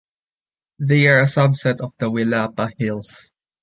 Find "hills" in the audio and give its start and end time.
2.79-3.13